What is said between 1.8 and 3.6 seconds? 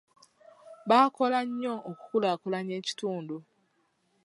okukulaakulanya ekitundu.